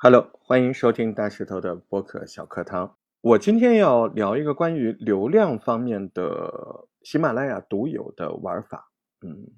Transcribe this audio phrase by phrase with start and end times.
[0.00, 2.96] Hello，欢迎收听大石头的播客小课堂。
[3.20, 8.92] 我今天要聊一个关于流量方面的喜马拉雅独有的玩法。
[9.22, 9.48] 嗯，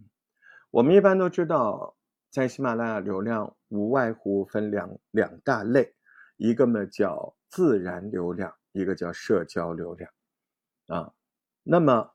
[0.70, 1.94] 我们一般都知道，
[2.30, 5.94] 在喜马拉雅流量无外乎分两两大类，
[6.38, 10.10] 一个呢叫自然流量，一个叫社交流量。
[10.86, 11.12] 啊，
[11.62, 12.12] 那么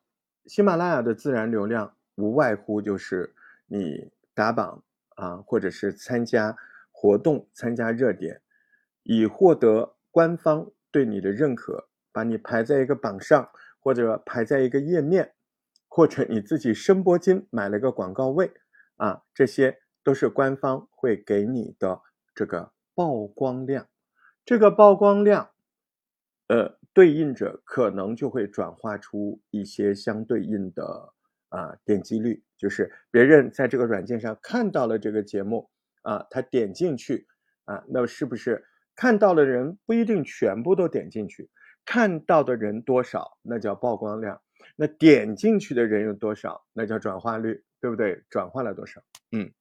[0.48, 3.36] 喜马拉雅的自然流量无外乎就是
[3.68, 6.58] 你打榜啊，或者是参加。
[6.98, 8.42] 活动参加热点，
[9.04, 15.34] 以获得官方对你的认可，把你排在一个榜上，或者排在一个页面，
[15.90, 18.50] 或者你自己申拨金买了个广告位，
[18.96, 22.02] 啊，这些都是官方会给你的
[22.34, 23.90] 这个曝光量。
[24.46, 25.52] 这个曝光量，
[26.48, 31.14] 呃，对应着可能就会转化出一些相对应的
[31.50, 35.70] 啊点击率，就是别人在这个软件上看到了这个节目。
[36.06, 37.28] 啊，他点进去，
[37.66, 38.64] 啊，那是不是
[38.96, 41.50] 看到的人不一定全部都点进去？
[41.84, 44.38] 看到的人多少，那叫曝光量；
[44.76, 48.24] 那点进去的人有多少，那叫转化率，对不对？
[48.30, 49.02] 转化了多少？
[49.32, 49.52] 嗯，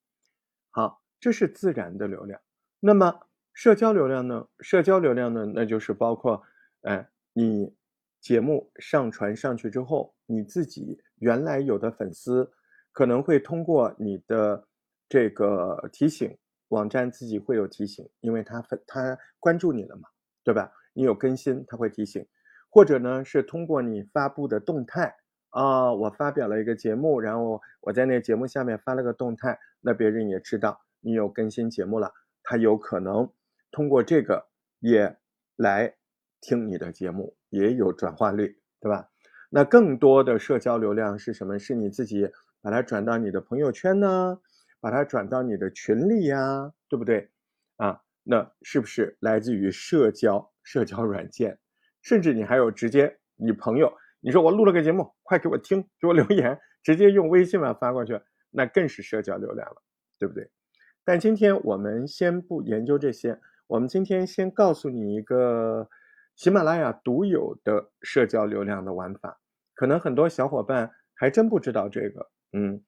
[0.70, 2.38] 好，这是自然的流量。
[2.78, 3.18] 那么
[3.54, 4.46] 社交流量呢？
[4.60, 5.46] 社交流量呢？
[5.54, 6.42] 那就是包括，
[6.82, 7.74] 哎，你
[8.20, 12.52] 节目上传上去之后，你自己原来有的粉丝
[12.92, 14.68] 可能会通过你的。
[15.08, 16.36] 这个提醒
[16.68, 20.08] 网站自己会有提醒，因为他分他关注你了嘛，
[20.42, 20.72] 对吧？
[20.92, 22.26] 你有更新，他会提醒，
[22.70, 25.16] 或者呢是通过你发布的动态
[25.50, 33.30] 啊，我发表了一个节目，然后我在那节目下面发了个动态，那别人也知道你有更新节目了，他有可能
[33.70, 34.46] 通过这个
[34.80, 35.16] 也
[35.56, 35.94] 来
[36.40, 39.10] 听你的节目，也有转化率，对吧？
[39.50, 41.58] 那更多的社交流量是什么？
[41.58, 44.40] 是你自己把它转到你的朋友圈呢？
[44.84, 47.30] 把它转到你的群里呀，对不对？
[47.78, 51.58] 啊，那是不是来自于社交社交软件？
[52.02, 58.20] 甚至你还有直接你朋友，你说我录了个节目，快给我听，给我留言，直接用微信嘛发过去，
[58.50, 59.82] 那更是社交流量了，
[60.18, 60.50] 对不对？
[61.02, 65.88] 但今天我们先不研究这些，我们今天先告诉你一个
[66.36, 69.40] 喜马拉雅独有的社交流量的玩法，
[69.74, 72.84] 可能很多小伙伴还真不知道这个，嗯。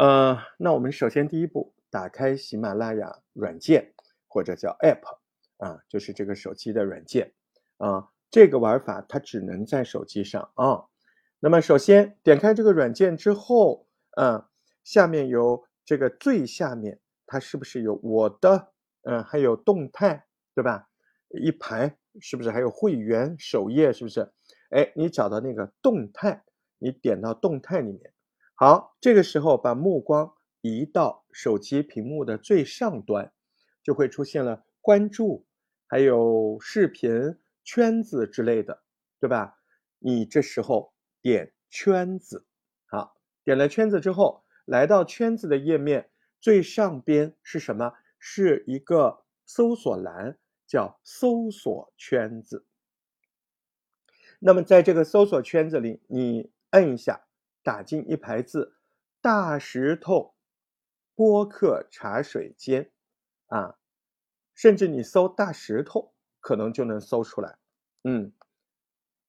[0.00, 3.92] 呃，那我们首先第一步，打开喜马拉雅软件
[4.28, 5.18] 或者叫 App
[5.58, 7.34] 啊，就是这个手机的软件
[7.76, 8.08] 啊。
[8.30, 10.86] 这个玩法它只能在手机上啊。
[11.38, 14.42] 那么首先点开这个软件之后，嗯，
[14.84, 18.72] 下面有这个最下面，它是不是有我的？
[19.02, 20.24] 嗯，还有动态，
[20.54, 20.88] 对吧？
[21.28, 23.92] 一排是不是还有会员首页？
[23.92, 24.32] 是不是？
[24.70, 26.42] 哎，你找到那个动态，
[26.78, 28.14] 你点到动态里面。
[28.62, 33.32] 好，这个时候把目光移到手机屏幕的最上端，
[33.82, 35.46] 就会出现了关注，
[35.86, 38.82] 还有视频、圈子之类的，
[39.18, 39.56] 对吧？
[39.98, 42.44] 你这时候点圈子，
[42.84, 47.94] 好，点了圈子之后，来到圈子的页面最上边是什么？
[48.18, 52.66] 是一个搜索栏，叫搜索圈子。
[54.38, 57.22] 那么在这个搜索圈子里，你摁一下。
[57.62, 58.74] 打进一排字，
[59.20, 60.34] 大石头
[61.14, 62.90] 播客茶水间
[63.48, 63.76] 啊，
[64.54, 67.58] 甚至你搜大石头，可能就能搜出来。
[68.04, 68.32] 嗯，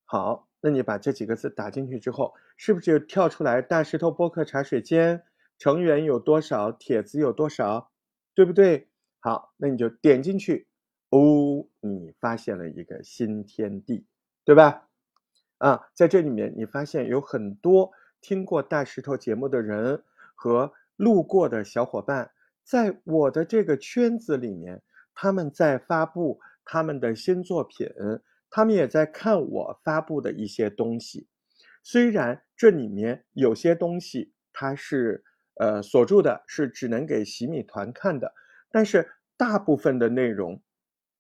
[0.06, 5.26] 好，那你把这几个字打进去之后，是不是就跳出来大石头播客茶水间
[5.58, 7.92] 成员有多少，帖子有多少，
[8.34, 8.90] 对不对？
[9.20, 10.68] 好，那你就点进去，
[11.10, 14.06] 哦，你发现了一个新天地，
[14.46, 14.88] 对吧？
[15.58, 17.92] 啊，在这里面你发现有很多。
[18.22, 20.04] 听过大石头节目的人
[20.36, 22.32] 和路过的小伙伴，
[22.64, 24.82] 在我的这个圈子里面，
[25.14, 27.90] 他们在发布他们的新作品，
[28.50, 31.28] 他们也在看我发布的一些东西。
[31.84, 35.24] 虽然这里面有些东西它是
[35.56, 38.34] 呃锁住的，是只能给洗米团看的，
[38.70, 40.62] 但是大部分的内容，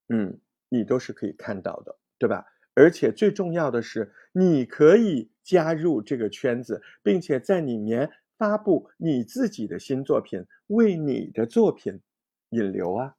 [0.09, 0.39] 嗯，
[0.69, 2.45] 你都是可以看到的，对吧？
[2.73, 11.99] 而且最重要的是，你可以加入这个圈子，并且在里面发布你自己的新作品，为你的作品
[12.49, 13.15] 引流啊！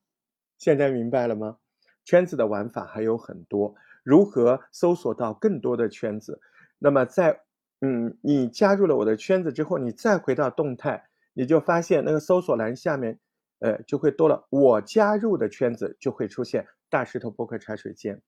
[0.59, 1.59] 现在明白了吗？
[2.05, 6.41] 圈子的玩法还有很多，如何搜索到更多的圈子？
[6.79, 7.41] 那么在
[7.81, 13.19] 嗯，你加入了我的圈子之后，你再回到动态，你就发现那个搜索栏下面，
[13.59, 18.21] 呃，就会多了我加入的圈子，就会出现大石头博客茶水间。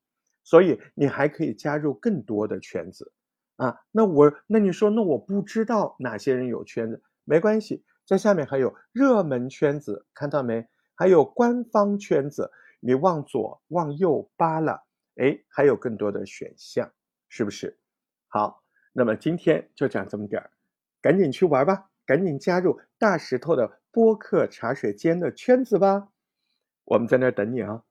[0.44, 3.10] 所以你还可以加入更多的圈子，
[3.56, 10.68] 啊，那我那你说那我不知道哪些人有圈子，没关系，在下面还有热门圈子，看到没？
[10.94, 14.80] 还有官方圈子，你往左、往右扒拉，
[15.16, 16.92] 哎，还有更多的选项，
[17.28, 17.78] 是不是？
[18.28, 18.62] 好，
[18.92, 20.50] 那么今天就讲这么点儿，
[21.00, 26.08] 赶紧去玩吧，赶紧加入大石头的播客茶水间的圈子吧，
[26.84, 27.82] 我们在那儿等你啊。